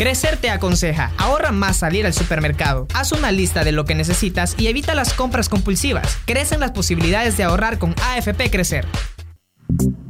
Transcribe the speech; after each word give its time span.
Crecer 0.00 0.38
te 0.38 0.48
aconseja, 0.48 1.12
ahorra 1.18 1.52
más 1.52 1.76
salir 1.76 2.06
al 2.06 2.14
supermercado. 2.14 2.86
Haz 2.94 3.12
una 3.12 3.30
lista 3.30 3.64
de 3.64 3.72
lo 3.72 3.84
que 3.84 3.94
necesitas 3.94 4.54
y 4.56 4.68
evita 4.68 4.94
las 4.94 5.12
compras 5.12 5.50
compulsivas. 5.50 6.16
Crecen 6.24 6.58
las 6.58 6.70
posibilidades 6.70 7.36
de 7.36 7.42
ahorrar 7.42 7.78
con 7.78 7.94
AFP 8.02 8.50
Crecer. 8.50 8.86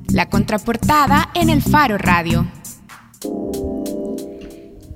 La 0.06 0.28
contraportada 0.30 1.30
en 1.34 1.50
el 1.50 1.60
Faro 1.60 1.98
Radio. 1.98 2.46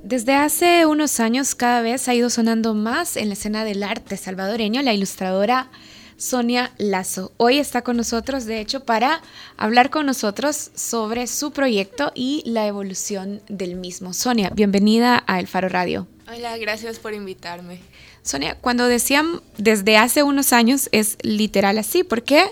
Desde 0.04 0.36
hace 0.36 0.86
unos 0.86 1.18
años 1.18 1.56
cada 1.56 1.80
vez 1.80 2.06
ha 2.06 2.14
ido 2.14 2.30
sonando 2.30 2.72
más 2.74 3.16
en 3.16 3.26
la 3.26 3.34
escena 3.34 3.64
del 3.64 3.82
arte 3.82 4.16
salvadoreño 4.16 4.80
la 4.80 4.92
ilustradora 4.92 5.70
Sonia 6.16 6.72
Lazo. 6.78 7.32
Hoy 7.36 7.58
está 7.58 7.82
con 7.82 7.96
nosotros, 7.96 8.44
de 8.44 8.60
hecho, 8.60 8.80
para 8.80 9.20
hablar 9.56 9.90
con 9.90 10.06
nosotros 10.06 10.70
sobre 10.74 11.26
su 11.26 11.52
proyecto 11.52 12.12
y 12.14 12.42
la 12.46 12.66
evolución 12.66 13.42
del 13.48 13.76
mismo. 13.76 14.12
Sonia, 14.12 14.50
bienvenida 14.50 15.24
a 15.26 15.40
El 15.40 15.46
Faro 15.46 15.68
Radio. 15.68 16.06
Hola, 16.26 16.56
gracias 16.56 16.98
por 16.98 17.14
invitarme. 17.14 17.80
Sonia, 18.22 18.56
cuando 18.60 18.86
decían 18.86 19.42
desde 19.58 19.98
hace 19.98 20.22
unos 20.22 20.52
años 20.52 20.88
es 20.92 21.18
literal 21.22 21.76
así, 21.78 22.04
porque 22.04 22.42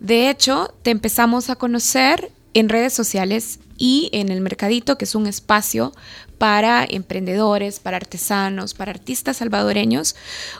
de 0.00 0.28
hecho 0.28 0.74
te 0.82 0.90
empezamos 0.90 1.50
a 1.50 1.56
conocer 1.56 2.32
en 2.54 2.68
redes 2.68 2.92
sociales 2.92 3.60
y 3.78 4.10
en 4.12 4.30
el 4.30 4.40
Mercadito, 4.40 4.98
que 4.98 5.04
es 5.04 5.14
un 5.14 5.26
espacio 5.26 5.92
para 6.38 6.84
emprendedores, 6.88 7.80
para 7.80 7.96
artesanos, 7.98 8.74
para 8.74 8.90
artistas 8.90 9.36
salvadoreños, 9.36 10.16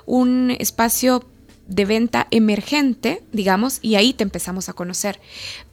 un 0.06 0.54
espacio 0.58 1.24
de 1.70 1.84
venta 1.84 2.26
emergente, 2.30 3.22
digamos, 3.32 3.78
y 3.80 3.94
ahí 3.94 4.12
te 4.12 4.24
empezamos 4.24 4.68
a 4.68 4.74
conocer. 4.74 5.20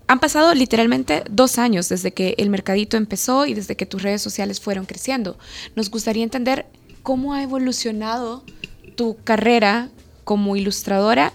Han 0.08 0.20
pasado 0.20 0.54
literalmente 0.54 1.24
dos 1.30 1.58
años 1.58 1.90
desde 1.90 2.14
que 2.14 2.36
el 2.38 2.50
mercadito 2.50 2.96
empezó 2.96 3.46
y 3.46 3.54
desde 3.54 3.76
que 3.76 3.86
tus 3.86 4.04
redes 4.04 4.22
sociales 4.22 4.62
fueron 4.62 4.86
creciendo. 4.86 5.38
Nos 5.76 5.90
gustaría 5.90 6.24
entender 6.24 6.68
cómo 7.04 7.34
ha 7.34 7.44
evolucionado 7.44 8.44
tu 8.96 9.18
carrera 9.24 9.90
como 10.24 10.56
ilustradora 10.56 11.34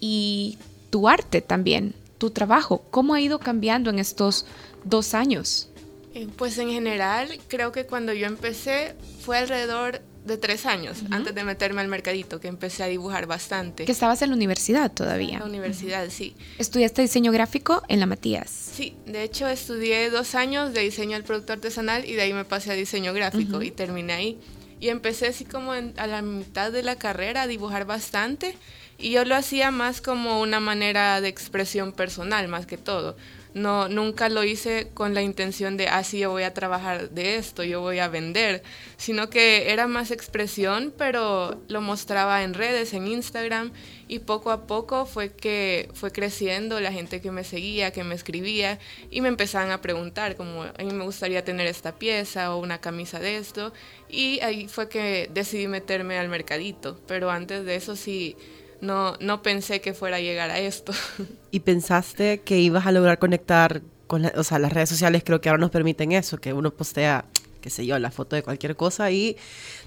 y 0.00 0.58
tu 0.90 1.08
arte 1.08 1.40
también, 1.40 1.94
tu 2.18 2.30
trabajo, 2.30 2.84
cómo 2.90 3.14
ha 3.14 3.20
ido 3.20 3.38
cambiando 3.38 3.88
en 3.88 3.98
estos 3.98 4.46
dos 4.84 5.14
años. 5.14 5.68
Eh, 6.14 6.28
pues 6.36 6.58
en 6.58 6.70
general, 6.70 7.28
creo 7.48 7.72
que 7.72 7.86
cuando 7.86 8.12
yo 8.12 8.26
empecé 8.26 8.94
fue 9.20 9.38
alrededor 9.38 10.02
de 10.24 10.36
tres 10.36 10.66
años, 10.66 11.02
antes 11.10 11.34
de 11.34 11.44
meterme 11.44 11.80
al 11.80 11.88
mercadito, 11.88 12.40
que 12.40 12.48
empecé 12.48 12.84
a 12.84 12.86
dibujar 12.86 13.26
bastante. 13.26 13.84
Que 13.84 13.92
estabas 13.92 14.22
en 14.22 14.30
la 14.30 14.36
universidad 14.36 14.92
todavía. 14.92 15.34
En 15.34 15.40
la 15.40 15.46
universidad, 15.46 16.08
sí. 16.10 16.36
¿Estudiaste 16.58 17.02
diseño 17.02 17.32
gráfico 17.32 17.82
en 17.88 18.00
la 18.00 18.06
Matías? 18.06 18.50
Sí, 18.50 18.94
de 19.06 19.24
hecho 19.24 19.48
estudié 19.48 20.10
dos 20.10 20.34
años 20.34 20.72
de 20.72 20.80
diseño 20.80 21.16
al 21.16 21.24
producto 21.24 21.52
artesanal 21.52 22.04
y 22.04 22.12
de 22.12 22.22
ahí 22.22 22.32
me 22.32 22.44
pasé 22.44 22.70
a 22.70 22.74
diseño 22.74 23.12
gráfico 23.12 23.62
y 23.62 23.70
terminé 23.70 24.12
ahí. 24.12 24.38
Y 24.80 24.88
empecé 24.88 25.28
así 25.28 25.44
como 25.44 25.72
a 25.72 26.06
la 26.06 26.22
mitad 26.22 26.72
de 26.72 26.82
la 26.82 26.96
carrera 26.96 27.42
a 27.42 27.46
dibujar 27.46 27.84
bastante 27.84 28.56
y 28.98 29.10
yo 29.10 29.24
lo 29.24 29.34
hacía 29.34 29.70
más 29.70 30.00
como 30.00 30.40
una 30.40 30.60
manera 30.60 31.20
de 31.20 31.28
expresión 31.28 31.92
personal, 31.92 32.48
más 32.48 32.66
que 32.66 32.78
todo. 32.78 33.16
No, 33.54 33.86
nunca 33.88 34.30
lo 34.30 34.44
hice 34.44 34.88
con 34.94 35.12
la 35.12 35.20
intención 35.20 35.76
de, 35.76 35.86
así 35.86 36.18
ah, 36.18 36.20
yo 36.20 36.30
voy 36.30 36.44
a 36.44 36.54
trabajar 36.54 37.10
de 37.10 37.36
esto, 37.36 37.62
yo 37.62 37.82
voy 37.82 37.98
a 37.98 38.08
vender, 38.08 38.62
sino 38.96 39.28
que 39.28 39.70
era 39.70 39.86
más 39.86 40.10
expresión, 40.10 40.94
pero 40.96 41.60
lo 41.68 41.82
mostraba 41.82 42.44
en 42.44 42.54
redes, 42.54 42.94
en 42.94 43.06
Instagram, 43.06 43.72
y 44.08 44.20
poco 44.20 44.50
a 44.52 44.66
poco 44.66 45.04
fue 45.04 45.32
que 45.32 45.90
fue 45.92 46.12
creciendo 46.12 46.80
la 46.80 46.92
gente 46.92 47.20
que 47.20 47.30
me 47.30 47.44
seguía, 47.44 47.90
que 47.90 48.04
me 48.04 48.14
escribía, 48.14 48.78
y 49.10 49.20
me 49.20 49.28
empezaban 49.28 49.70
a 49.70 49.82
preguntar, 49.82 50.34
como, 50.36 50.62
a 50.62 50.72
mí 50.78 50.92
me 50.92 51.04
gustaría 51.04 51.44
tener 51.44 51.66
esta 51.66 51.96
pieza 51.96 52.54
o 52.54 52.58
una 52.58 52.80
camisa 52.80 53.18
de 53.18 53.36
esto, 53.36 53.74
y 54.08 54.40
ahí 54.40 54.66
fue 54.66 54.88
que 54.88 55.28
decidí 55.34 55.68
meterme 55.68 56.18
al 56.18 56.30
mercadito, 56.30 56.98
pero 57.06 57.30
antes 57.30 57.66
de 57.66 57.74
eso 57.74 57.96
sí 57.96 58.34
no, 58.82 59.16
no 59.20 59.42
pensé 59.42 59.80
que 59.80 59.94
fuera 59.94 60.16
a 60.16 60.20
llegar 60.20 60.50
a 60.50 60.58
esto. 60.58 60.92
¿Y 61.50 61.60
pensaste 61.60 62.40
que 62.40 62.58
ibas 62.58 62.84
a 62.84 62.92
lograr 62.92 63.18
conectar 63.18 63.80
con 64.08 64.26
o 64.26 64.44
sea, 64.44 64.58
las 64.58 64.72
redes 64.72 64.90
sociales? 64.90 65.22
Creo 65.24 65.40
que 65.40 65.48
ahora 65.48 65.60
nos 65.60 65.70
permiten 65.70 66.12
eso, 66.12 66.38
que 66.38 66.52
uno 66.52 66.72
postea, 66.72 67.24
qué 67.60 67.70
sé 67.70 67.86
yo, 67.86 67.98
la 68.00 68.10
foto 68.10 68.34
de 68.34 68.42
cualquier 68.42 68.74
cosa 68.74 69.10
y 69.12 69.36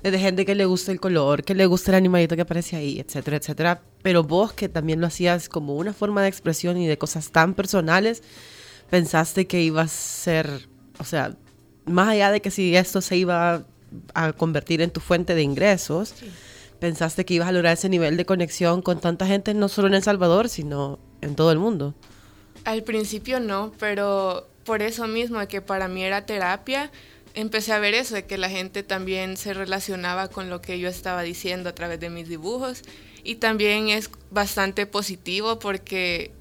desde 0.01 0.17
gente 0.17 0.45
que 0.45 0.55
le 0.55 0.63
gusta 0.65 0.93
el 0.93 1.01
color, 1.01 1.43
que 1.43 1.53
le 1.53 1.65
gusta 1.65 1.91
el 1.91 1.95
animalito 1.95 2.37
que 2.37 2.43
aparece 2.43 2.77
ahí, 2.77 2.99
etcétera, 2.99 3.37
etcétera. 3.37 3.81
Pero 4.01 4.23
vos 4.23 4.53
que 4.53 4.69
también 4.69 5.01
lo 5.01 5.07
hacías 5.07 5.49
como 5.49 5.75
una 5.75 5.93
forma 5.93 6.21
de 6.23 6.29
expresión 6.29 6.77
y 6.77 6.87
de 6.87 6.97
cosas 6.97 7.31
tan 7.31 7.53
personales, 7.53 8.23
pensaste 8.89 9.45
que 9.45 9.61
ibas 9.61 9.91
a 9.91 10.23
ser, 10.23 10.69
o 10.99 11.03
sea, 11.03 11.35
más 11.85 12.07
allá 12.07 12.31
de 12.31 12.41
que 12.41 12.49
si 12.49 12.77
esto 12.77 13.01
se 13.01 13.17
iba 13.17 13.65
a 14.13 14.31
convertir 14.33 14.81
en 14.81 14.89
tu 14.89 15.01
fuente 15.01 15.35
de 15.35 15.41
ingresos, 15.41 16.15
pensaste 16.79 17.25
que 17.25 17.33
ibas 17.33 17.47
a 17.47 17.51
lograr 17.51 17.73
ese 17.73 17.89
nivel 17.89 18.17
de 18.17 18.25
conexión 18.25 18.81
con 18.81 18.99
tanta 18.99 19.25
gente, 19.25 19.53
no 19.53 19.69
solo 19.69 19.87
en 19.87 19.95
El 19.95 20.03
Salvador, 20.03 20.49
sino 20.49 20.99
en 21.21 21.35
todo 21.35 21.51
el 21.51 21.59
mundo? 21.59 21.93
Al 22.63 22.83
principio 22.83 23.39
no, 23.39 23.71
pero 23.79 24.47
por 24.63 24.81
eso 24.81 25.07
mismo, 25.07 25.45
que 25.47 25.61
para 25.61 25.87
mí 25.87 26.03
era 26.03 26.25
terapia, 26.25 26.91
empecé 27.35 27.73
a 27.73 27.79
ver 27.79 27.93
eso, 27.93 28.15
de 28.15 28.25
que 28.25 28.37
la 28.37 28.49
gente 28.49 28.83
también 28.83 29.37
se 29.37 29.53
relacionaba 29.53 30.27
con 30.27 30.49
lo 30.49 30.61
que 30.61 30.79
yo 30.79 30.89
estaba 30.89 31.21
diciendo 31.21 31.69
a 31.69 31.75
través 31.75 31.99
de 31.99 32.09
mis 32.09 32.27
dibujos. 32.27 32.81
Y 33.23 33.35
también 33.35 33.89
es 33.89 34.09
bastante 34.31 34.85
positivo 34.85 35.59
porque 35.59 36.31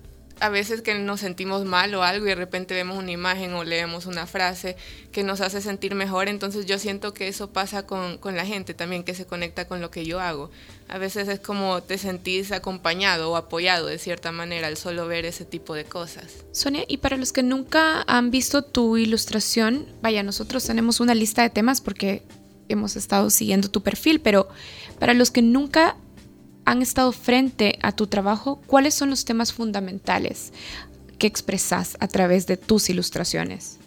a 0.40 0.48
veces 0.48 0.82
que 0.82 0.94
nos 0.94 1.20
sentimos 1.20 1.64
mal 1.64 1.94
o 1.94 2.02
algo 2.02 2.26
y 2.26 2.30
de 2.30 2.34
repente 2.34 2.74
vemos 2.74 2.98
una 2.98 3.12
imagen 3.12 3.54
o 3.54 3.64
leemos 3.64 4.06
una 4.06 4.26
frase 4.26 4.76
que 5.12 5.22
nos 5.22 5.40
hace 5.40 5.60
sentir 5.60 5.94
mejor, 5.94 6.28
entonces 6.28 6.66
yo 6.66 6.78
siento 6.78 7.14
que 7.14 7.28
eso 7.28 7.50
pasa 7.50 7.86
con, 7.86 8.18
con, 8.18 8.36
la 8.36 8.44
gente 8.44 8.74
también, 8.74 9.04
que 9.04 9.14
se 9.14 9.26
conecta 9.26 9.66
con 9.66 9.80
lo 9.80 9.90
que 9.90 10.04
yo 10.04 10.20
hago. 10.20 10.50
A 10.88 10.98
veces 10.98 11.28
es 11.28 11.40
como 11.40 11.82
te 11.82 11.98
sentís 11.98 12.52
acompañado 12.52 13.30
o 13.30 13.36
apoyado 13.36 13.86
de 13.86 13.98
cierta 13.98 14.32
manera 14.32 14.66
al 14.66 14.76
solo 14.76 15.06
ver 15.06 15.24
ese 15.24 15.44
tipo 15.44 15.74
de 15.74 15.84
cosas. 15.84 16.44
Sonia, 16.52 16.84
y 16.88 16.98
para 16.98 17.16
los 17.16 17.32
que 17.32 17.42
nunca 17.42 18.04
han 18.06 18.30
visto 18.30 18.62
tu 18.62 18.96
ilustración, 18.96 19.86
vaya, 20.02 20.22
nosotros 20.22 20.64
tenemos 20.64 21.00
una 21.00 21.14
lista 21.14 21.42
de 21.42 21.50
temas 21.50 21.80
porque 21.80 22.22
hemos 22.68 22.96
estado 22.96 23.30
siguiendo 23.30 23.70
tu 23.70 23.82
perfil, 23.82 24.20
pero 24.20 24.48
para 24.98 25.14
los 25.14 25.30
que 25.30 25.42
nunca 25.42 25.96
han 26.64 26.82
estado 26.82 27.12
frente 27.12 27.78
a 27.82 27.92
tu 27.92 28.06
trabajo, 28.06 28.60
¿cuáles 28.66 28.94
son 28.94 29.10
los 29.10 29.24
temas 29.24 29.52
fundamentales 29.52 30.52
que 31.18 31.26
expresas 31.26 31.96
a 32.00 32.08
través 32.08 32.46
de 32.46 32.56
tus 32.56 32.90
ilustraciones? 32.90 33.78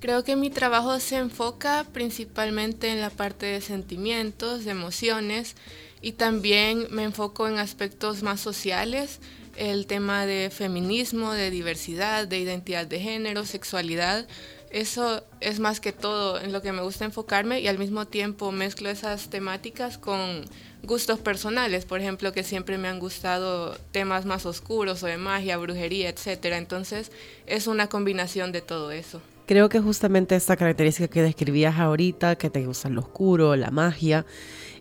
Creo 0.00 0.22
que 0.22 0.36
mi 0.36 0.50
trabajo 0.50 1.00
se 1.00 1.16
enfoca 1.16 1.86
principalmente 1.92 2.90
en 2.90 3.00
la 3.00 3.10
parte 3.10 3.46
de 3.46 3.60
sentimientos, 3.62 4.64
de 4.64 4.72
emociones 4.72 5.56
y 6.02 6.12
también 6.12 6.88
me 6.90 7.04
enfoco 7.04 7.48
en 7.48 7.58
aspectos 7.58 8.22
más 8.22 8.38
sociales, 8.38 9.20
el 9.56 9.86
tema 9.86 10.26
de 10.26 10.50
feminismo, 10.50 11.32
de 11.32 11.50
diversidad, 11.50 12.28
de 12.28 12.38
identidad 12.38 12.86
de 12.86 13.00
género, 13.00 13.46
sexualidad. 13.46 14.26
Eso 14.74 15.22
es 15.40 15.60
más 15.60 15.78
que 15.78 15.92
todo 15.92 16.40
en 16.40 16.52
lo 16.52 16.60
que 16.60 16.72
me 16.72 16.82
gusta 16.82 17.04
enfocarme 17.04 17.60
y 17.60 17.68
al 17.68 17.78
mismo 17.78 18.08
tiempo 18.08 18.50
mezclo 18.50 18.90
esas 18.90 19.30
temáticas 19.30 19.98
con 19.98 20.44
gustos 20.82 21.20
personales, 21.20 21.84
por 21.84 22.00
ejemplo, 22.00 22.32
que 22.32 22.42
siempre 22.42 22.76
me 22.76 22.88
han 22.88 22.98
gustado 22.98 23.76
temas 23.92 24.26
más 24.26 24.46
oscuros 24.46 25.00
o 25.04 25.06
de 25.06 25.16
magia, 25.16 25.58
brujería, 25.58 26.08
etcétera. 26.08 26.58
Entonces, 26.58 27.12
es 27.46 27.68
una 27.68 27.86
combinación 27.86 28.50
de 28.50 28.62
todo 28.62 28.90
eso. 28.90 29.20
Creo 29.46 29.68
que 29.68 29.78
justamente 29.78 30.34
esta 30.34 30.56
característica 30.56 31.06
que 31.06 31.22
describías 31.22 31.78
ahorita, 31.78 32.34
que 32.34 32.50
te 32.50 32.66
gusta 32.66 32.88
lo 32.88 33.02
oscuro, 33.02 33.54
la 33.54 33.70
magia, 33.70 34.26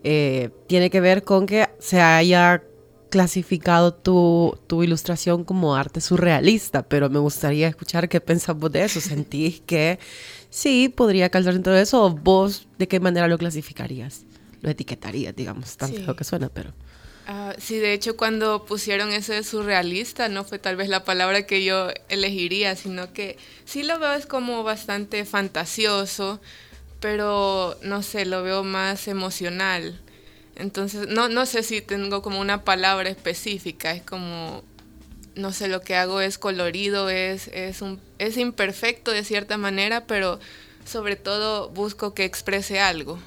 eh, 0.04 0.50
tiene 0.66 0.90
que 0.90 1.02
ver 1.02 1.24
con 1.24 1.46
que 1.46 1.70
se 1.78 2.02
haya 2.02 2.64
clasificado 3.14 3.94
tu, 3.94 4.58
tu, 4.66 4.82
ilustración 4.82 5.44
como 5.44 5.76
arte 5.76 6.02
surrealista, 6.02 6.82
pero 6.82 7.12
me 7.12 7.20
gustaría 7.20 7.68
escuchar 7.68 8.10
qué 8.10 8.20
pensamos 8.20 8.72
de 8.72 8.84
eso. 8.84 9.00
¿Sentís 9.12 9.62
que 9.62 10.00
sí 10.50 10.90
podría 10.90 11.30
calzar 11.30 11.54
en 11.54 11.62
todo 11.62 11.78
eso 11.78 12.04
o 12.04 12.10
vos 12.10 12.68
de 12.80 12.88
qué 12.88 13.00
manera 13.00 13.28
lo 13.28 13.38
clasificarías? 13.38 14.26
lo 14.64 14.70
etiquetaría, 14.70 15.34
digamos, 15.34 15.78
tanto 15.78 16.00
lo 16.02 16.16
que 16.16 16.24
suena, 16.24 16.50
pero... 16.50 16.72
Uh, 17.28 17.54
sí, 17.58 17.78
de 17.78 17.94
hecho 17.94 18.18
cuando 18.18 18.66
pusieron 18.66 19.12
eso 19.12 19.32
de 19.32 19.44
surrealista 19.44 20.28
no 20.28 20.44
fue 20.44 20.60
tal 20.60 20.76
vez 20.76 20.90
la 20.90 21.06
palabra 21.06 21.46
que 21.46 21.64
yo 21.64 21.90
elegiría, 22.10 22.76
sino 22.76 23.14
que 23.14 23.38
sí 23.66 23.84
lo 23.84 24.00
veo 24.00 24.14
es 24.14 24.26
como 24.26 24.64
bastante 24.64 25.24
fantasioso, 25.24 26.42
pero 27.00 27.78
no 27.82 28.02
sé, 28.04 28.26
lo 28.26 28.44
veo 28.44 28.64
más 28.64 29.08
emocional. 29.08 30.02
Entonces, 30.56 31.08
no, 31.08 31.30
no 31.30 31.46
sé 31.46 31.64
si 31.64 31.82
tengo 31.82 32.22
como 32.22 32.40
una 32.40 32.64
palabra 32.64 33.10
específica, 33.10 33.92
es 33.92 34.04
como, 34.04 34.64
no 35.36 35.52
sé, 35.52 35.68
lo 35.68 35.82
que 35.82 35.96
hago 35.96 36.22
es 36.22 36.38
colorido, 36.38 37.10
es, 37.10 37.48
es, 37.48 37.82
un, 37.82 38.00
es 38.20 38.38
imperfecto 38.38 39.12
de 39.12 39.24
cierta 39.24 39.58
manera, 39.58 40.06
pero 40.06 40.40
sobre 40.86 41.16
todo 41.16 41.70
busco 41.70 42.14
que 42.14 42.26
exprese 42.26 42.80
algo. 42.80 43.20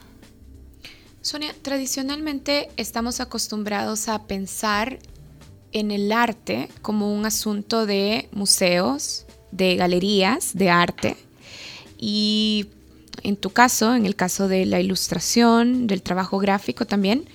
Sonia, 1.21 1.53
tradicionalmente 1.63 2.69
estamos 2.77 3.19
acostumbrados 3.19 4.09
a 4.09 4.27
pensar 4.27 5.01
en 5.73 5.91
el 5.91 6.13
arte 6.13 6.69
como 6.83 7.13
un 7.13 7.27
asunto 7.27 7.85
de 7.85 8.29
museos, 8.31 9.27
de 9.51 9.75
galerías 9.75 10.55
de 10.55 10.71
arte. 10.71 11.17
Y 11.99 12.69
en 13.23 13.37
tu 13.37 13.51
caso, 13.51 13.95
en 13.95 14.07
el 14.07 14.17
caso 14.17 14.49
de 14.49 14.67
la 14.67 14.81
ilustración, 14.81 15.87
del 15.87 16.03
trabajo 16.03 16.39
gráfico 16.39 16.87
también, 16.87 17.29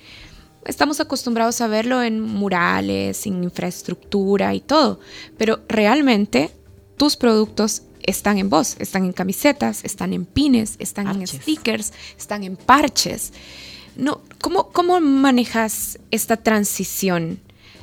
estamos 0.64 1.00
acostumbrados 1.00 1.60
a 1.60 1.66
verlo 1.66 2.02
en 2.02 2.20
murales, 2.20 3.26
en 3.26 3.42
infraestructura 3.44 4.54
y 4.54 4.60
todo, 4.60 5.00
pero 5.36 5.60
realmente 5.68 6.50
tus 6.96 7.16
productos 7.16 7.82
están 8.02 8.38
en 8.38 8.50
voz, 8.50 8.76
están 8.78 9.04
en 9.04 9.12
camisetas, 9.12 9.84
están 9.84 10.12
en 10.12 10.24
pines, 10.24 10.76
están 10.78 11.08
en 11.08 11.26
stickers, 11.26 11.92
están 12.18 12.44
en 12.44 12.56
parches. 12.56 13.32
No, 13.96 14.22
¿cómo, 14.40 14.70
¿Cómo 14.70 15.00
manejas 15.00 15.98
esta 16.10 16.36
transición 16.36 17.40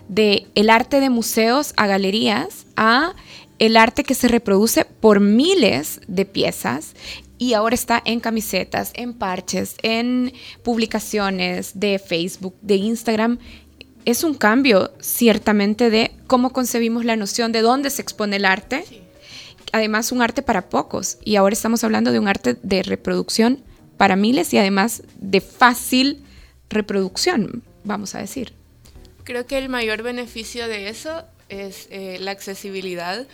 de 0.08 0.48
el 0.56 0.70
arte 0.70 1.00
de 1.00 1.10
museos 1.10 1.74
a 1.78 1.88
galerías 1.88 2.66
a 2.76 3.14
el 3.60 3.78
arte 3.78 4.04
que 4.04 4.16
se 4.16 4.28
reproduce 4.28 4.86
por 4.86 5.20
miles 5.20 6.02
de 6.08 6.26
piezas 6.26 6.96
y 7.40 7.54
ahora 7.54 7.74
está 7.74 8.02
en 8.06 8.20
camisetas, 8.20 8.92
en 8.94 9.14
parches, 9.14 9.76
en 9.82 10.34
publicaciones 10.62 11.80
de 11.80 11.98
Facebook, 11.98 12.56
de 12.62 12.76
Instagram. 12.76 13.40
Es 14.06 14.24
un 14.24 14.36
cambio 14.36 14.92
ciertamente 15.00 15.90
de 15.90 16.12
cómo 16.28 16.52
concebimos 16.52 17.06
la 17.06 17.16
noción 17.16 17.52
de 17.52 17.62
dónde 17.62 17.90
se 17.90 18.02
expone 18.02 18.36
el 18.36 18.46
arte. 18.46 18.84
Además, 19.72 20.12
un 20.12 20.22
arte 20.22 20.42
para 20.42 20.70
pocos. 20.70 21.18
Y 21.24 21.38
ahora 21.38 21.54
estamos 21.54 21.84
hablando 21.84 22.12
de 22.12 22.20
un 22.20 22.28
arte 22.28 22.58
de 22.62 22.84
reproducción 22.84 23.64
para 23.98 24.18
miles 24.18 24.54
y 24.54 24.58
además 24.58 25.04
de 25.18 25.40
fácil 25.40 26.24
reproducción, 26.70 27.64
vamos 27.84 28.16
a 28.16 28.20
decir. 28.20 28.54
Creo 29.24 29.46
que 29.46 29.58
el 29.58 29.70
mayor 29.70 30.04
beneficio 30.04 30.68
de 30.68 30.90
eso 30.90 31.24
es 31.48 31.88
eh, 31.90 32.18
la 32.20 32.32
accesibilidad, 32.32 33.28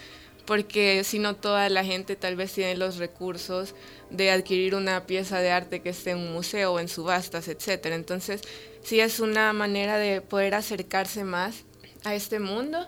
porque 0.45 1.03
si 1.03 1.19
no 1.19 1.35
toda 1.35 1.69
la 1.69 1.83
gente 1.83 2.15
tal 2.15 2.35
vez 2.35 2.53
tiene 2.53 2.75
los 2.75 2.97
recursos 2.97 3.75
de 4.09 4.31
adquirir 4.31 4.75
una 4.75 5.05
pieza 5.05 5.39
de 5.39 5.51
arte 5.51 5.81
que 5.81 5.89
esté 5.89 6.11
en 6.11 6.19
un 6.19 6.33
museo 6.33 6.73
o 6.73 6.79
en 6.79 6.87
subastas, 6.87 7.47
etc. 7.47 7.87
Entonces, 7.87 8.41
sí 8.83 8.99
es 8.99 9.19
una 9.19 9.51
manera 9.53 9.97
de 9.97 10.21
poder 10.21 10.53
acercarse 10.53 11.23
más 11.23 11.63
a 12.03 12.15
este 12.15 12.39
mundo. 12.39 12.87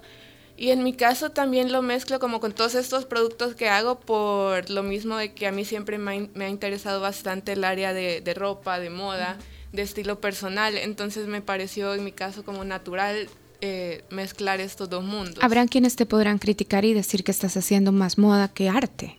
Y 0.56 0.72
en 0.72 0.84
mi 0.84 0.94
caso 0.94 1.30
también 1.30 1.72
lo 1.72 1.84
mezclo 1.84 2.20
como 2.20 2.40
con 2.40 2.52
todos 2.52 2.74
estos 2.74 3.06
productos 3.06 3.54
que 3.54 3.70
hago 3.70 4.00
por 4.00 4.70
lo 4.72 4.82
mismo 4.82 5.18
de 5.18 5.34
que 5.34 5.46
a 5.46 5.52
mí 5.52 5.66
siempre 5.66 6.00
me 6.00 6.30
ha, 6.36 6.50
interesado 6.50 7.00
bastante 7.00 7.54
el 7.54 7.64
área 7.64 7.94
de, 7.94 8.22
de 8.22 8.34
ropa, 8.34 8.80
de 8.80 8.90
moda 8.90 9.38
de 9.72 9.84
estilo 9.84 10.20
personal. 10.20 10.76
Entonces 10.78 11.28
me 11.28 11.42
pareció 11.42 11.94
en 11.94 12.04
mi 12.04 12.12
caso 12.12 12.44
como 12.44 12.64
natural 12.64 13.30
eh, 13.62 14.04
mezclar 14.10 14.60
estos 14.62 14.90
dos 14.90 15.04
mundos. 15.04 15.44
Habrán 15.44 15.68
quienes 15.68 15.96
te 15.96 16.06
podrán 16.06 16.38
criticar 16.38 16.86
y 16.86 16.94
decir 16.94 17.24
que 17.24 17.32
estás 17.32 17.58
haciendo 17.58 17.92
más 17.92 18.18
moda 18.18 18.48
que 18.48 18.70
arte. 18.70 19.18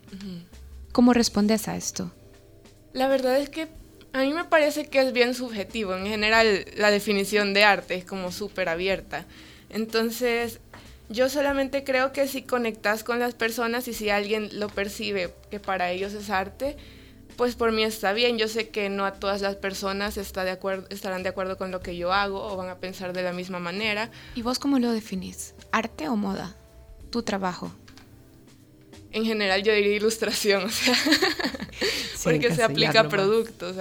¿Cómo 0.93 1.13
respondes 1.13 1.69
a 1.69 1.77
esto? 1.77 2.11
La 2.93 3.09
verdad 3.09 3.39
es 3.39 3.51
que 3.51 3.69
a 4.13 4.23
mí 4.23 4.33
me 4.33 4.45
parece 4.45 4.87
que 4.87 5.01
es 5.01 5.13
bien 5.13 5.35
subjetivo. 5.35 5.95
En 5.95 6.07
general, 6.07 6.65
la 6.77 6.91
definición 6.91 7.55
de 7.55 7.65
arte 7.65 7.95
es 7.95 8.05
como 8.05 8.33
súper 8.33 8.69
abierta. 8.69 9.27
Entonces, 9.71 10.61
yo 11.09 11.29
solamente 11.29 11.85
creo 11.85 12.13
que 12.13 12.27
si 12.27 12.43
conectas 12.43 13.05
con 13.05 13.19
las 13.19 13.35
personas 13.35 13.89
y 13.89 13.93
si 13.93 14.11
alguien 14.11 14.49
lo 14.53 14.69
percibe 14.69 15.33
que 15.51 15.61
para 15.61 15.91
ellos 15.91 16.13
es 16.15 16.31
arte, 16.31 16.77
pues 17.39 17.55
por 17.55 17.71
mí 17.71 17.85
está 17.85 18.13
bien. 18.13 18.37
Yo 18.37 18.49
sé 18.49 18.69
que 18.69 18.91
no 18.91 19.07
a 19.07 19.15
todas 19.15 19.41
las 19.41 19.55
personas 19.55 20.17
está 20.17 20.43
de 20.43 20.51
acuerdo, 20.51 20.89
estarán 20.91 21.23
de 21.23 21.29
acuerdo 21.29 21.57
con 21.57 21.71
lo 21.71 21.81
que 21.81 21.97
yo 21.97 22.13
hago 22.13 22.43
o 22.43 22.57
van 22.57 22.69
a 22.69 22.79
pensar 22.79 23.13
de 23.13 23.23
la 23.23 23.33
misma 23.33 23.61
manera. 23.61 24.11
¿Y 24.35 24.43
vos 24.43 24.59
cómo 24.59 24.81
lo 24.81 24.91
definís? 24.91 25.55
¿Arte 25.71 26.09
o 26.09 26.17
moda? 26.17 26.57
Tu 27.11 27.23
trabajo. 27.23 27.71
En 29.13 29.25
general 29.25 29.63
yo 29.63 29.73
diría 29.73 29.95
ilustración, 29.95 30.65
o 30.67 30.69
sea, 30.69 30.95
porque 32.25 32.53
se 32.53 32.65
aplica 32.65 33.01
a 33.01 33.09
productos. 33.09 33.77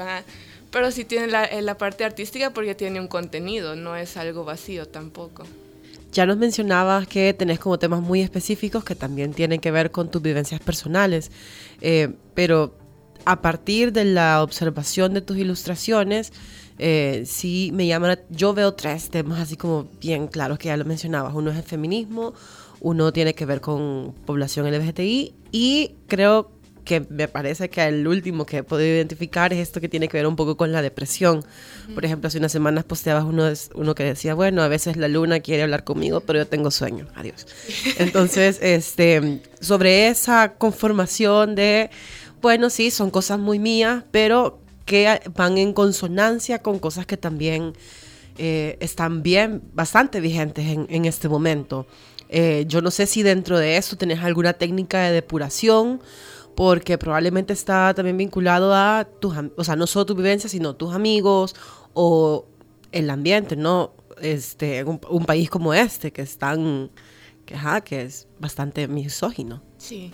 Pero 0.70 0.92
sí 0.92 1.04
tiene 1.04 1.26
la, 1.26 1.46
eh, 1.46 1.64
la 1.64 1.80
parte 1.80 2.06
artística 2.06 2.52
porque 2.52 2.76
tiene 2.76 3.00
un 3.00 3.08
contenido, 3.08 3.76
no 3.76 3.96
es 3.96 4.18
algo 4.18 4.46
vacío 4.46 4.88
tampoco. 4.88 5.46
Ya 6.12 6.28
nos 6.28 6.38
mencionabas 6.38 7.08
que 7.08 7.34
tenés 7.34 7.58
como 7.58 7.80
temas 7.80 8.02
muy 8.02 8.22
específicos 8.22 8.84
que 8.84 8.94
también 8.94 9.34
tienen 9.34 9.60
que 9.60 9.72
ver 9.72 9.90
con 9.90 10.12
tus 10.12 10.22
vivencias 10.22 10.62
personales, 10.62 11.32
eh, 11.82 12.10
pero 12.36 12.87
a 13.28 13.42
partir 13.42 13.92
de 13.92 14.06
la 14.06 14.42
observación 14.42 15.14
de 15.14 15.20
tus 15.20 15.36
ilustraciones, 15.36 16.32
eh, 16.80 17.24
sí 17.26 17.72
me 17.74 17.86
llaman, 17.86 18.20
yo 18.30 18.54
veo 18.54 18.74
tres 18.74 19.10
temas 19.10 19.42
así 19.42 19.58
como 19.58 19.90
bien 20.00 20.28
claros 20.28 20.58
que 20.58 20.70
ya 20.70 20.78
lo 20.78 20.86
mencionabas. 20.86 21.36
Uno 21.36 21.52
es 21.52 21.58
el 21.58 21.64
feminismo, 21.64 22.34
uno 22.80 23.12
tiene 23.12 23.34
que 23.34 23.46
ver 23.46 23.60
con 23.60 24.16
población 24.26 24.72
LGBTI 24.72 25.34
y 25.52 25.96
creo 26.08 26.52
que 26.86 27.06
me 27.10 27.28
parece 27.28 27.70
que 27.70 27.84
el 27.84 28.08
último 28.08 28.46
que 28.46 28.60
he 28.60 28.64
podido 28.64 28.96
identificar 28.96 29.52
es 29.52 29.60
esto 29.60 29.82
que 29.82 29.90
tiene 29.90 30.08
que 30.08 30.16
ver 30.16 30.26
un 30.26 30.38
poco 30.38 30.56
con 30.56 30.72
la 30.72 30.82
depresión. 30.82 31.44
Por 31.94 32.06
ejemplo, 32.06 32.30
hace 32.30 32.38
unas 32.38 32.54
semanas 32.54 32.86
posteabas 32.86 33.26
uno, 33.26 33.52
uno 33.76 33.94
que 33.94 34.06
decía, 34.06 34.36
bueno, 34.36 34.62
a 34.62 34.70
veces 34.70 34.96
la 34.96 35.10
luna 35.10 35.42
quiere 35.42 35.64
hablar 35.64 35.84
conmigo, 35.84 36.22
pero 36.22 36.40
yo 36.40 36.48
tengo 36.48 36.72
sueño, 36.72 37.06
adiós. 37.14 37.46
Entonces, 38.00 38.60
este, 38.62 39.42
sobre 39.60 40.08
esa 40.08 40.54
conformación 40.54 41.56
de 41.56 41.90
bueno, 42.42 42.70
sí, 42.70 42.92
son 42.92 43.10
cosas 43.10 43.40
muy 43.40 43.60
mías, 43.60 44.04
pero 44.12 44.60
que 44.86 45.20
van 45.36 45.58
en 45.58 45.74
consonancia 45.74 46.60
con 46.60 46.80
cosas 46.80 47.06
que 47.06 47.18
también 47.18 47.74
eh, 48.38 48.78
están 48.80 49.24
bien, 49.24 49.62
bastante 49.74 50.22
vigentes 50.22 50.66
en, 50.68 51.06
este 51.06 51.28
momento. 51.28 51.88
Eh, 52.30 52.66
yo 52.68 52.82
no 52.82 52.92
sé 52.92 53.06
si 53.06 53.24
dentro 53.24 53.58
de 53.58 53.78
eso 53.78 53.98
tenés 53.98 54.20
alguna 54.20 54.54
técnica 54.54 55.02
de 55.02 55.12
depuración, 55.12 56.02
porque 56.56 56.98
probablemente 56.98 57.54
está 57.54 57.94
también 57.94 58.18
vinculado 58.18 58.74
a 58.74 59.08
tus, 59.20 59.36
o 59.56 59.64
sea, 59.64 59.76
no 59.76 59.88
solo 59.88 60.06
tu 60.06 60.16
vivencia, 60.16 60.50
sino 60.50 60.76
tus 60.76 60.94
amigos 60.94 61.56
o 61.94 62.46
el 62.92 63.10
ambiente, 63.10 63.56
¿no? 63.56 63.92
Este, 64.22 64.84
un, 64.84 65.26
país 65.26 65.50
como 65.50 65.74
este, 65.74 66.12
que 66.12 66.22
es 66.22 66.38
tan, 66.38 66.90
que, 67.46 67.56
que 67.84 68.02
es 68.04 68.28
bastante 68.40 68.88
misógino. 68.88 69.62
Sí. 69.78 70.12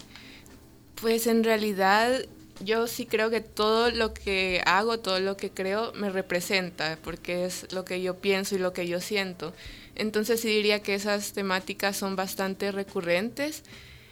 Pues 1.04 1.28
en 1.28 1.44
realidad 1.44 2.22
yo 2.62 2.88
sí 2.88 3.06
creo 3.06 3.30
que 3.30 3.42
todo 3.42 3.92
lo 3.92 4.14
que 4.14 4.62
hago, 4.66 5.02
todo 5.02 5.20
lo 5.20 5.36
que 5.36 5.50
creo 5.52 5.92
me 5.92 6.10
representa, 6.10 6.98
porque 7.04 7.44
es 7.44 7.74
lo 7.74 7.84
que 7.84 8.02
yo 8.02 8.20
pienso 8.20 8.56
y 8.56 8.60
lo 8.60 8.72
que 8.72 8.88
yo 8.88 9.02
siento. 9.02 9.54
Entonces 9.96 10.40
sí 10.40 10.48
diría 10.48 10.82
que 10.82 10.96
esas 10.96 11.34
temáticas 11.34 11.98
son 11.98 12.16
bastante 12.16 12.72
recurrentes. 12.72 13.64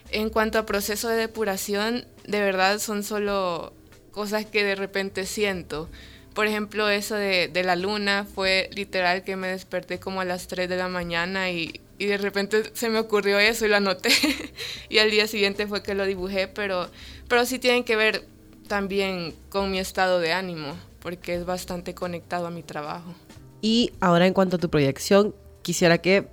En 0.09 0.29
cuanto 0.29 0.59
a 0.59 0.65
proceso 0.65 1.07
de 1.07 1.15
depuración, 1.15 2.05
de 2.27 2.41
verdad 2.41 2.79
son 2.79 3.05
solo 3.05 3.71
cosas 4.11 4.45
que 4.45 4.65
de 4.65 4.75
repente 4.75 5.25
siento. 5.25 5.87
Por 6.33 6.45
ejemplo, 6.45 6.89
eso 6.89 7.15
de, 7.15 7.49
la 7.63 7.77
luna 7.77 8.25
fue 8.25 8.69
literal 8.73 9.23
que 9.23 9.37
me 9.37 9.47
desperté 9.47 10.01
como 10.01 10.19
a 10.19 10.25
las 10.25 10.47
3 10.47 10.67
de 10.67 10.75
la 10.75 10.89
mañana 10.89 11.51
y 11.51 11.79
y 12.01 12.07
de 12.07 12.17
repente 12.17 12.63
se 12.73 12.89
me 12.89 12.97
ocurrió 12.97 13.37
eso 13.37 13.63
y 13.63 13.69
lo 13.69 13.75
anoté 13.75 14.09
y 14.89 14.97
al 14.97 15.11
día 15.11 15.27
siguiente 15.27 15.67
fue 15.67 15.83
que 15.83 15.93
lo 15.93 16.07
dibujé, 16.07 16.47
pero, 16.47 16.89
pero 17.27 17.45
sí 17.45 17.59
tienen 17.59 17.83
que 17.83 17.95
ver 17.95 18.25
también 18.67 19.35
con 19.49 19.69
mi 19.69 19.77
estado 19.77 20.19
de 20.19 20.33
ánimo, 20.33 20.75
porque 20.99 21.35
es 21.35 21.45
bastante 21.45 21.93
conectado 21.93 22.47
a 22.47 22.49
mi 22.49 22.63
trabajo. 22.63 23.13
Y 23.61 23.91
ahora 23.99 24.25
en 24.25 24.33
cuanto 24.33 24.55
a 24.55 24.59
tu 24.59 24.67
proyección, 24.67 25.35
quisiera 25.61 25.99
que 25.99 26.27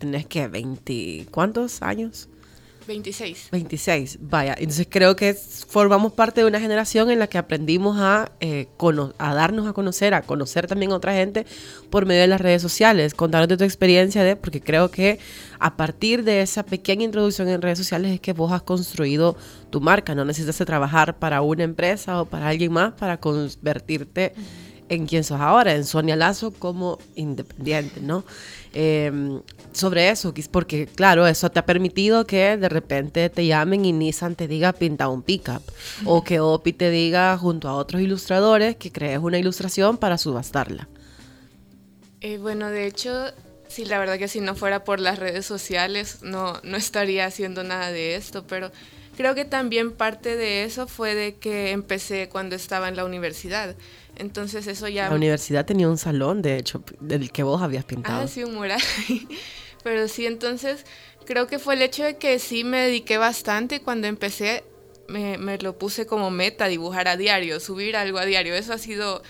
tenés 0.00 0.26
que 0.26 0.48
20, 0.48 1.26
¿cuántos 1.30 1.80
años? 1.80 2.28
26. 2.86 3.48
26, 3.50 4.18
vaya. 4.20 4.54
Entonces 4.58 4.86
creo 4.90 5.16
que 5.16 5.34
formamos 5.34 6.12
parte 6.12 6.40
de 6.40 6.46
una 6.46 6.60
generación 6.60 7.10
en 7.10 7.18
la 7.18 7.26
que 7.26 7.38
aprendimos 7.38 7.96
a, 7.98 8.32
eh, 8.40 8.68
a 9.18 9.34
darnos 9.34 9.66
a 9.66 9.72
conocer, 9.72 10.14
a 10.14 10.22
conocer 10.22 10.66
también 10.66 10.92
a 10.92 10.96
otra 10.96 11.14
gente 11.14 11.46
por 11.90 12.06
medio 12.06 12.22
de 12.22 12.26
las 12.26 12.40
redes 12.40 12.62
sociales. 12.62 13.14
Contarnos 13.14 13.48
de 13.48 13.56
tu 13.56 13.64
experiencia, 13.64 14.22
de, 14.22 14.36
porque 14.36 14.60
creo 14.60 14.90
que 14.90 15.18
a 15.58 15.76
partir 15.76 16.24
de 16.24 16.42
esa 16.42 16.64
pequeña 16.64 17.04
introducción 17.04 17.48
en 17.48 17.62
redes 17.62 17.78
sociales 17.78 18.12
es 18.12 18.20
que 18.20 18.32
vos 18.32 18.52
has 18.52 18.62
construido 18.62 19.36
tu 19.70 19.80
marca. 19.80 20.14
No 20.14 20.24
necesitas 20.24 20.56
trabajar 20.66 21.18
para 21.18 21.42
una 21.42 21.64
empresa 21.64 22.20
o 22.20 22.26
para 22.26 22.48
alguien 22.48 22.72
más 22.72 22.92
para 22.94 23.18
convertirte 23.18 24.34
en 24.88 25.06
quien 25.06 25.24
sos 25.24 25.40
ahora, 25.40 25.74
en 25.74 25.84
Sonia 25.84 26.16
Lazo 26.16 26.52
como 26.52 26.98
independiente, 27.14 28.00
¿no? 28.00 28.24
Em, 28.72 29.40
sobre 29.72 30.10
eso, 30.10 30.34
porque 30.50 30.86
claro, 30.86 31.26
eso 31.26 31.50
te 31.50 31.58
ha 31.58 31.66
permitido 31.66 32.26
que 32.26 32.56
de 32.56 32.68
repente 32.68 33.30
te 33.30 33.46
llamen 33.46 33.84
y 33.84 33.92
Nissan 33.92 34.34
te 34.34 34.48
diga 34.48 34.72
pinta 34.72 35.08
un 35.08 35.22
pickup, 35.22 35.62
o 36.04 36.24
que 36.24 36.40
Opi 36.40 36.72
te 36.72 36.90
diga 36.90 37.36
junto 37.38 37.68
a 37.68 37.74
otros 37.74 38.02
ilustradores 38.02 38.76
que 38.76 38.92
crees 38.92 39.18
una 39.18 39.38
ilustración 39.38 39.96
para 39.96 40.18
subastarla. 40.18 40.88
Eh, 42.20 42.38
bueno, 42.38 42.68
de 42.70 42.86
hecho, 42.86 43.32
sí, 43.68 43.84
la 43.84 43.98
verdad 43.98 44.18
que 44.18 44.28
si 44.28 44.40
no 44.40 44.54
fuera 44.54 44.84
por 44.84 45.00
las 45.00 45.18
redes 45.18 45.46
sociales 45.46 46.18
no, 46.22 46.60
no 46.62 46.76
estaría 46.76 47.26
haciendo 47.26 47.64
nada 47.64 47.90
de 47.90 48.16
esto, 48.16 48.46
pero 48.46 48.70
creo 49.16 49.34
que 49.34 49.44
también 49.44 49.92
parte 49.92 50.36
de 50.36 50.64
eso 50.64 50.86
fue 50.86 51.14
de 51.14 51.36
que 51.36 51.70
empecé 51.70 52.28
cuando 52.28 52.56
estaba 52.56 52.88
en 52.88 52.96
la 52.96 53.04
universidad. 53.04 53.76
Entonces 54.16 54.66
eso 54.66 54.88
ya... 54.88 55.08
La 55.08 55.16
universidad 55.16 55.64
tenía 55.64 55.88
un 55.88 55.98
salón, 55.98 56.42
de 56.42 56.56
hecho, 56.56 56.82
del 57.00 57.32
que 57.32 57.42
vos 57.42 57.62
habías 57.62 57.84
pintado. 57.84 58.22
Ah, 58.24 58.28
sí, 58.28 58.44
un 58.44 58.54
mural. 58.54 58.80
Pero 59.82 60.08
sí, 60.08 60.26
entonces 60.26 60.84
creo 61.26 61.46
que 61.46 61.58
fue 61.58 61.74
el 61.74 61.82
hecho 61.82 62.04
de 62.04 62.16
que 62.16 62.38
sí 62.38 62.64
me 62.64 62.78
dediqué 62.78 63.18
bastante 63.18 63.80
cuando 63.80 64.06
empecé 64.06 64.64
me, 65.08 65.36
me 65.38 65.58
lo 65.58 65.78
puse 65.78 66.06
como 66.06 66.30
meta 66.30 66.66
dibujar 66.66 67.08
a 67.08 67.16
diario, 67.16 67.60
subir 67.60 67.96
algo 67.96 68.18
a 68.18 68.24
diario. 68.24 68.54
Eso 68.54 68.72
ha 68.72 68.78
sido 68.78 69.22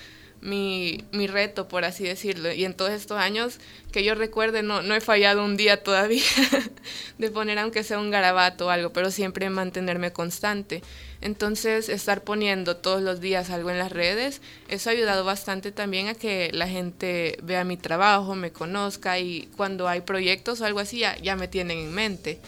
mi, 0.45 1.03
mi, 1.11 1.27
reto, 1.27 1.67
por 1.67 1.85
así 1.85 2.03
decirlo. 2.03 2.51
Y 2.51 2.65
en 2.65 2.75
todos 2.75 2.91
estos 2.91 3.17
años 3.17 3.59
que 3.91 4.03
yo 4.03 4.13
recuerde, 4.15 4.61
no, 4.61 4.81
no 4.83 4.95
he 4.95 5.01
fallado 5.01 5.43
un 5.43 5.57
día 5.57 5.83
todavía 5.83 6.23
de 7.17 7.31
poner 7.31 7.57
aunque 7.57 7.83
sea 7.83 7.99
un 7.99 8.11
garabato 8.11 8.67
o 8.67 8.69
algo, 8.69 8.93
pero 8.93 9.09
siempre 9.09 9.49
mantenerme 9.49 10.13
constante. 10.13 10.83
Entonces, 11.21 11.89
estar 11.89 12.23
poniendo 12.23 12.77
todos 12.77 13.01
los 13.01 13.19
días 13.19 13.49
algo 13.49 13.71
en 13.71 13.79
las 13.79 13.91
redes, 13.91 14.41
eso 14.67 14.89
ha 14.89 14.93
ayudado 14.93 15.25
bastante 15.25 15.71
también 15.71 16.07
a 16.07 16.13
que 16.13 16.51
la 16.53 16.67
gente 16.67 17.37
vea 17.41 17.63
mi 17.63 17.77
trabajo, 17.77 18.35
me 18.35 18.51
conozca 18.51 19.17
y 19.17 19.49
cuando 19.57 19.87
hay 19.87 20.01
proyectos 20.01 20.61
o 20.61 20.65
algo 20.65 20.79
así 20.79 20.99
ya, 20.99 21.17
ya 21.17 21.35
me 21.35 21.47
tienen 21.47 21.79
en 21.79 21.93
mente. 21.93 22.39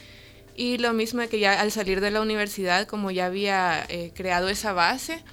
Y 0.55 0.77
lo 0.77 0.93
mismo 0.93 1.27
que 1.29 1.39
ya 1.39 1.59
al 1.59 1.71
salir 1.71 2.01
de 2.01 2.11
la 2.11 2.21
universidad, 2.21 2.87
como 2.87 3.09
ya 3.11 3.27
había 3.27 3.85
eh, 3.89 4.11
creado 4.15 4.49
esa 4.49 4.73
base, 4.73 5.23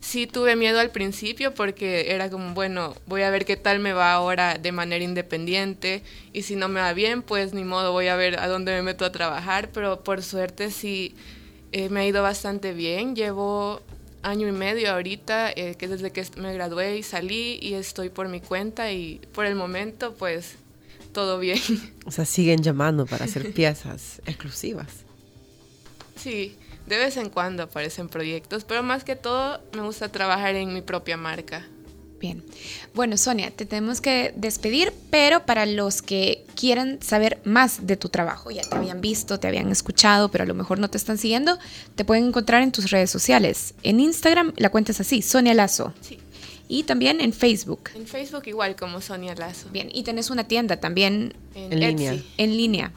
sí 0.00 0.26
tuve 0.26 0.56
miedo 0.56 0.80
al 0.80 0.90
principio 0.90 1.54
porque 1.54 2.12
era 2.12 2.30
como, 2.30 2.54
bueno, 2.54 2.94
voy 3.06 3.22
a 3.22 3.30
ver 3.30 3.44
qué 3.44 3.56
tal 3.56 3.78
me 3.78 3.92
va 3.92 4.12
ahora 4.12 4.58
de 4.58 4.72
manera 4.72 5.04
independiente 5.04 6.02
y 6.32 6.42
si 6.42 6.56
no 6.56 6.68
me 6.68 6.80
va 6.80 6.92
bien, 6.92 7.22
pues 7.22 7.52
ni 7.54 7.64
modo, 7.64 7.92
voy 7.92 8.08
a 8.08 8.16
ver 8.16 8.40
a 8.40 8.48
dónde 8.48 8.72
me 8.72 8.82
meto 8.82 9.04
a 9.04 9.12
trabajar, 9.12 9.70
pero 9.72 10.02
por 10.02 10.22
suerte 10.22 10.70
sí 10.70 11.14
eh, 11.72 11.88
me 11.88 12.00
ha 12.00 12.06
ido 12.06 12.22
bastante 12.22 12.72
bien. 12.72 13.14
Llevo 13.14 13.80
año 14.22 14.48
y 14.48 14.52
medio 14.52 14.90
ahorita, 14.92 15.50
eh, 15.52 15.76
que 15.78 15.88
desde 15.88 16.10
que 16.10 16.24
me 16.36 16.52
gradué 16.54 16.98
y 16.98 17.02
salí 17.02 17.58
y 17.60 17.74
estoy 17.74 18.08
por 18.08 18.28
mi 18.28 18.40
cuenta 18.40 18.92
y 18.92 19.20
por 19.32 19.46
el 19.46 19.54
momento 19.54 20.14
pues 20.14 20.56
todo 21.12 21.38
bien. 21.38 21.60
O 22.04 22.10
sea, 22.10 22.24
siguen 22.24 22.62
llamando 22.62 23.06
para 23.06 23.26
hacer 23.26 23.52
piezas 23.52 24.22
exclusivas. 24.26 25.04
Sí, 26.16 26.56
de 26.90 26.98
vez 26.98 27.16
en 27.16 27.30
cuando 27.30 27.62
aparecen 27.62 28.08
proyectos, 28.08 28.64
pero 28.64 28.82
más 28.82 29.04
que 29.04 29.16
todo 29.16 29.60
me 29.74 29.82
gusta 29.82 30.10
trabajar 30.10 30.56
en 30.56 30.74
mi 30.74 30.82
propia 30.82 31.16
marca. 31.16 31.66
Bien. 32.18 32.44
Bueno, 32.92 33.16
Sonia, 33.16 33.50
te 33.50 33.64
tenemos 33.64 34.02
que 34.02 34.34
despedir, 34.36 34.92
pero 35.08 35.46
para 35.46 35.64
los 35.64 36.02
que 36.02 36.44
quieran 36.54 36.98
saber 37.00 37.40
más 37.44 37.86
de 37.86 37.96
tu 37.96 38.10
trabajo, 38.10 38.50
ya 38.50 38.60
te 38.60 38.74
habían 38.76 39.00
visto, 39.00 39.40
te 39.40 39.48
habían 39.48 39.70
escuchado, 39.70 40.30
pero 40.30 40.44
a 40.44 40.46
lo 40.46 40.54
mejor 40.54 40.78
no 40.80 40.90
te 40.90 40.98
están 40.98 41.16
siguiendo, 41.16 41.58
te 41.94 42.04
pueden 42.04 42.26
encontrar 42.26 42.62
en 42.62 42.72
tus 42.72 42.90
redes 42.90 43.08
sociales. 43.10 43.72
En 43.82 44.00
Instagram 44.00 44.52
la 44.56 44.68
cuenta 44.68 44.92
es 44.92 45.00
así, 45.00 45.22
Sonia 45.22 45.54
Lazo. 45.54 45.94
Sí. 46.02 46.18
Y 46.68 46.82
también 46.82 47.20
en 47.22 47.32
Facebook. 47.32 47.88
En 47.94 48.06
Facebook 48.06 48.42
igual 48.46 48.76
como 48.76 49.00
Sonia 49.00 49.34
Lazo. 49.34 49.68
Bien, 49.72 49.88
y 49.92 50.02
tenés 50.02 50.28
una 50.28 50.46
tienda 50.46 50.76
también 50.78 51.34
En, 51.54 51.72
En 51.72 51.82
Etsy. 51.82 51.96
línea. 52.04 52.22
en 52.36 52.56
línea. 52.56 52.92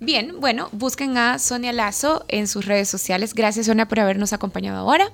Bien, 0.00 0.40
bueno, 0.40 0.68
busquen 0.72 1.16
a 1.16 1.38
Sonia 1.38 1.72
Lazo 1.72 2.24
en 2.28 2.48
sus 2.48 2.66
redes 2.66 2.88
sociales. 2.88 3.32
Gracias, 3.34 3.66
Sonia, 3.66 3.88
por 3.88 4.00
habernos 4.00 4.32
acompañado 4.32 4.76
ahora. 4.76 5.10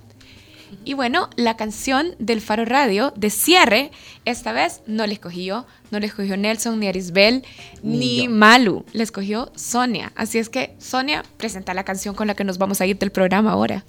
Y 0.85 0.95
bueno, 0.95 1.29
la 1.37 1.57
canción 1.57 2.15
del 2.19 2.41
Faro 2.41 2.65
Radio 2.65 3.13
de 3.15 3.31
cierre, 3.31 3.91
esta 4.25 4.53
vez 4.53 4.81
no 4.87 5.07
la 5.07 5.13
escogí 5.13 5.45
yo, 5.45 5.67
no 5.91 6.01
la 6.01 6.07
escogió 6.07 6.37
Nelson, 6.37 6.81
ni 6.81 6.89
Arisbel, 6.89 7.45
Ni. 7.83 8.27
Malu, 8.27 8.85
la 8.93 9.03
escogió 9.03 9.53
Sonia. 9.55 10.13
Así 10.17 10.39
es 10.39 10.49
que, 10.49 10.75
Sonia, 10.79 11.25
presenta 11.37 11.75
la 11.75 11.85
canción 11.85 12.15
con 12.15 12.27
la 12.27 12.35
que 12.35 12.45
nos 12.45 12.59
vamos 12.59 12.81
a 12.81 12.87
ir 12.87 12.99
del 12.99 13.13
programa 13.13 13.53
ahora. 13.53 13.85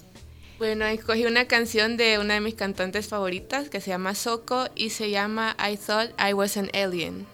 Bueno, 0.58 0.84
escogí 0.84 1.26
una 1.26 1.46
canción 1.46 1.96
de 1.96 2.18
una 2.18 2.34
de 2.34 2.40
mis 2.40 2.54
cantantes 2.54 3.08
favoritas 3.08 3.68
que 3.68 3.80
se 3.80 3.90
llama 3.90 4.14
Soko 4.14 4.68
y 4.76 4.90
se 4.90 5.10
llama 5.10 5.56
I 5.58 5.76
Thought 5.76 6.12
I 6.20 6.32
Was 6.32 6.56
an 6.56 6.70
Alien. 6.74 7.26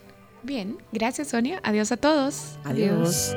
Bien, 0.43 0.79
gracias, 0.93 1.29
Sonia. 1.29 1.61
Adiós 1.63 1.93
a 1.93 1.99
todos. 1.99 2.59
Adiós. 2.65 3.37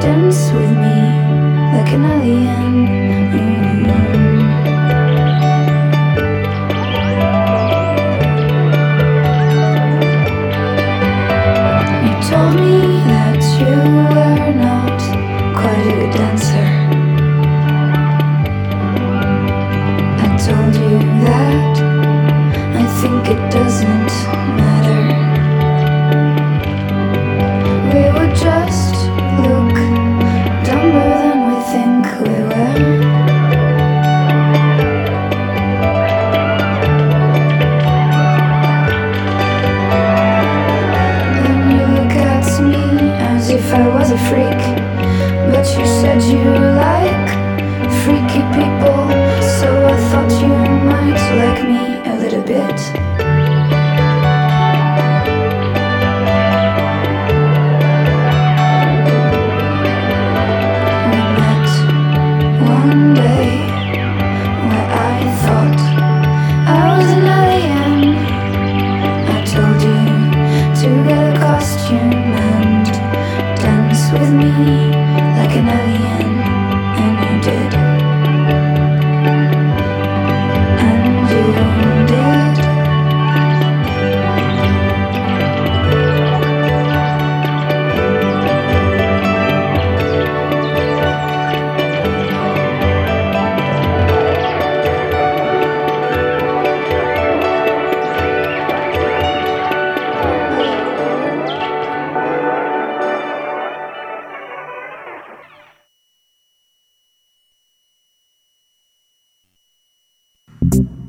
Dance 0.00 0.52
with 0.52 0.70
me 0.70 0.98
like 1.74 1.92
an 1.92 2.04
alien. 2.04 2.74
You 12.04 12.14
told 12.30 12.54
me 12.56 12.78
that 13.12 13.42
you 13.60 13.76
were 14.14 14.52
not 14.68 15.00
quite 15.58 15.86
a 15.86 15.94
good 15.98 16.12
dancer. 16.18 16.68
I 20.24 20.28
told 20.46 20.74
you 20.82 20.98
that 21.26 21.76
I 22.74 22.84
think 23.00 23.22
it 23.34 23.40
doesn't 23.50 23.67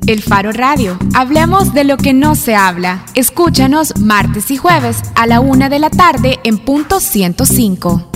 El 0.09 0.23
Faro 0.23 0.51
Radio. 0.51 0.97
Hablemos 1.13 1.71
de 1.75 1.83
lo 1.83 1.95
que 1.95 2.13
no 2.15 2.33
se 2.33 2.55
habla. 2.55 3.05
Escúchanos 3.13 3.95
martes 3.99 4.49
y 4.49 4.57
jueves 4.57 5.03
a 5.13 5.27
la 5.27 5.39
una 5.39 5.69
de 5.69 5.77
la 5.77 5.91
tarde 5.91 6.39
en 6.43 6.57
punto 6.57 6.99
105. 6.99 8.09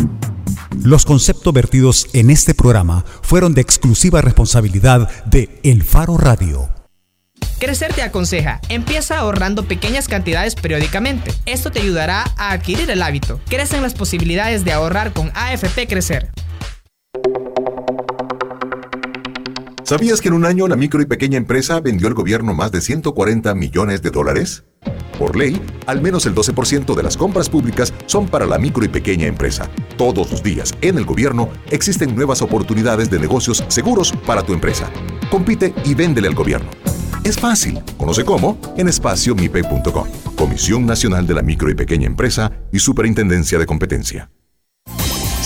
Los 0.81 1.05
conceptos 1.05 1.53
vertidos 1.53 2.07
en 2.13 2.31
este 2.31 2.55
programa 2.55 3.05
fueron 3.21 3.53
de 3.53 3.61
exclusiva 3.61 4.21
responsabilidad 4.21 5.07
de 5.25 5.59
El 5.61 5.83
Faro 5.83 6.17
Radio. 6.17 6.67
Crecer 7.59 7.93
te 7.93 8.01
aconseja, 8.01 8.59
empieza 8.69 9.19
ahorrando 9.19 9.67
pequeñas 9.67 10.07
cantidades 10.07 10.55
periódicamente. 10.55 11.31
Esto 11.45 11.69
te 11.69 11.81
ayudará 11.81 12.23
a 12.37 12.53
adquirir 12.53 12.89
el 12.89 13.03
hábito. 13.03 13.39
Crecen 13.47 13.83
las 13.83 13.93
posibilidades 13.93 14.65
de 14.65 14.73
ahorrar 14.73 15.13
con 15.13 15.31
AFP 15.35 15.87
Crecer. 15.87 16.31
¿Sabías 19.83 20.21
que 20.21 20.29
en 20.29 20.33
un 20.33 20.45
año 20.45 20.67
la 20.69 20.77
micro 20.77 21.01
y 21.01 21.05
pequeña 21.05 21.37
empresa 21.37 21.81
vendió 21.81 22.07
al 22.07 22.13
gobierno 22.13 22.53
más 22.53 22.71
de 22.71 22.79
140 22.79 23.53
millones 23.53 24.01
de 24.01 24.11
dólares? 24.11 24.63
Por 25.19 25.35
ley, 25.35 25.61
al 25.87 26.01
menos 26.01 26.25
el 26.25 26.33
12% 26.33 26.95
de 26.95 27.03
las 27.03 27.17
compras 27.17 27.49
públicas 27.49 27.93
son 28.05 28.27
para 28.27 28.45
la 28.45 28.57
micro 28.57 28.85
y 28.85 28.87
pequeña 28.87 29.27
empresa. 29.27 29.69
Todos 29.97 30.31
los 30.31 30.41
días 30.41 30.73
en 30.81 30.97
el 30.97 31.03
gobierno 31.03 31.49
existen 31.69 32.15
nuevas 32.15 32.41
oportunidades 32.41 33.09
de 33.09 33.19
negocios 33.19 33.63
seguros 33.67 34.13
para 34.25 34.43
tu 34.43 34.53
empresa. 34.53 34.89
Compite 35.29 35.73
y 35.83 35.93
véndele 35.95 36.29
al 36.29 36.35
gobierno. 36.35 36.69
Es 37.25 37.37
fácil. 37.37 37.81
Conoce 37.97 38.23
cómo 38.23 38.57
en 38.77 38.87
espaciomipe.com. 38.87 40.07
Comisión 40.37 40.85
Nacional 40.85 41.27
de 41.27 41.33
la 41.33 41.41
Micro 41.41 41.69
y 41.69 41.75
Pequeña 41.75 42.07
Empresa 42.07 42.53
y 42.71 42.79
Superintendencia 42.79 43.59
de 43.59 43.65
Competencia. 43.65 44.29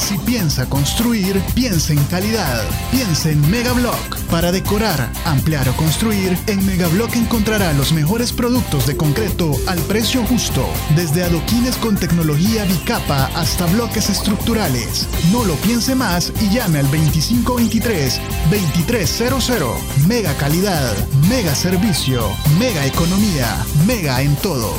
Si 0.08 0.18
piensa 0.20 0.70
construir, 0.70 1.42
piensa 1.54 1.92
en 1.92 2.02
calidad. 2.06 2.64
Piensa 2.92 3.30
en 3.30 3.42
Megablock. 3.52 4.18
Para 4.32 4.54
decorar, 4.54 5.12
ampliar 5.26 5.68
o 5.68 5.76
construir, 5.76 6.38
en 6.48 6.66
Megablock 6.66 7.14
encontrará 7.18 7.74
los 7.74 7.92
mejores 7.92 8.32
productos 8.32 8.88
de 8.88 8.96
concreto 8.96 9.52
al 9.68 9.80
precio 9.80 10.24
justo. 10.24 10.66
Desde 10.96 11.26
adoquines 11.26 11.76
con 11.76 11.98
tecnología 11.98 12.64
bicapa 12.64 13.26
hasta 13.36 13.66
bloques 13.66 14.10
estructurales. 14.10 15.10
No 15.34 15.44
lo 15.44 15.56
piense 15.56 15.94
más 15.94 16.32
y 16.40 16.52
llame 16.52 16.80
al 16.80 16.90
2523-2300. 16.90 19.78
Mega 20.08 20.34
calidad, 20.38 20.96
mega 21.28 21.54
servicio, 21.54 22.32
mega 22.58 22.86
economía, 22.86 23.58
mega 23.86 24.22
en 24.22 24.38
todo. 24.38 24.74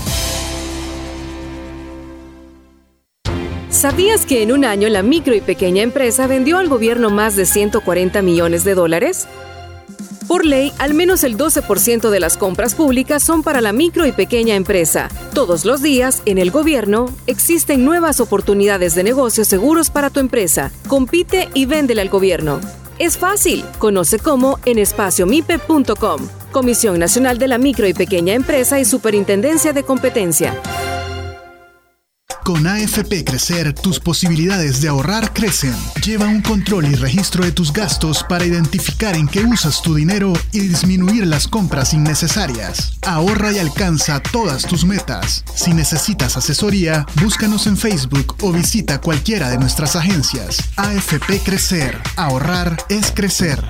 ¿Sabías 3.79 4.27
que 4.27 4.43
en 4.43 4.51
un 4.51 4.65
año 4.65 4.89
la 4.89 5.05
micro 5.05 5.37
y 5.37 5.41
pequeña 5.41 5.85
empresa 5.85 6.27
vendió 6.27 6.59
al 6.59 6.69
gobierno 6.69 7.11
más 7.11 7.37
de 7.37 7.47
140 7.47 8.23
millones 8.23 8.65
de 8.65 8.75
dólares? 8.75 9.29
Por 10.27 10.45
ley, 10.45 10.73
al 10.79 10.95
menos 10.95 11.23
el 11.23 11.39
12% 11.39 12.11
de 12.11 12.19
las 12.19 12.37
compras 12.37 12.75
públicas 12.75 13.23
son 13.23 13.45
para 13.45 13.61
la 13.61 13.73
micro 13.73 14.05
y 14.05 14.11
pequeña 14.11 14.57
empresa. 14.57 15.09
Todos 15.33 15.65
los 15.65 15.81
días, 15.81 16.25
en 16.27 16.39
el 16.39 16.51
gobierno, 16.51 17.07
existen 17.29 17.85
nuevas 17.85 18.19
oportunidades 18.19 18.97
de 18.97 19.05
negocios 19.05 19.47
seguros 19.47 19.91
para 19.91 20.11
tu 20.11 20.19
empresa. 20.19 20.73
Compite 20.89 21.49
y 21.55 21.67
véndele 21.67 22.01
al 22.01 22.09
gobierno. 22.09 22.61
Es 22.99 23.17
fácil. 23.17 23.65
Conoce 23.79 24.19
cómo 24.19 24.59
en 24.65 24.81
espaciomipe.com. 24.81 26.29
Comisión 26.51 26.99
Nacional 26.99 27.39
de 27.39 27.47
la 27.47 27.59
Micro 27.59 27.87
y 27.87 27.95
Pequeña 27.95 28.35
Empresa 28.35 28.81
y 28.81 28.85
Superintendencia 28.85 29.73
de 29.73 29.85
Competencia. 29.85 30.61
Con 32.49 32.67
AFP 32.67 33.27
Crecer, 33.27 33.75
tus 33.75 34.01
posibilidades 34.01 34.81
de 34.81 34.89
ahorrar 34.89 35.35
crecen. 35.35 35.77
Lleva 36.03 36.29
un 36.29 36.41
control 36.41 36.87
y 36.87 36.95
registro 36.95 37.45
de 37.45 37.53
tus 37.53 37.75
gastos 37.75 38.25
para 38.27 38.47
identificar 38.47 39.17
en 39.17 39.29
qué 39.29 39.45
usas 39.45 39.83
tu 39.83 39.95
dinero 39.95 40.33
y 40.51 40.61
disminuir 40.61 41.27
las 41.27 41.47
compras 41.47 41.93
innecesarias. 41.93 42.95
Ahorra 43.07 43.53
y 43.53 43.59
alcanza 43.59 44.21
todas 44.21 44.63
tus 44.63 44.87
metas. 44.87 45.45
Si 45.55 45.75
necesitas 45.75 46.39
asesoría, 46.39 47.05
búscanos 47.23 47.67
en 47.67 47.77
Facebook 47.77 48.37
o 48.41 48.51
visita 48.51 48.99
cualquiera 48.99 49.51
de 49.51 49.59
nuestras 49.59 49.95
agencias. 49.95 50.57
AFP 50.77 51.41
Crecer. 51.45 51.99
Ahorrar 52.17 52.79
es 52.89 53.13
crecer. 53.13 53.63